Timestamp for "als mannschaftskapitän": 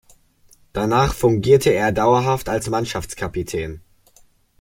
2.49-3.81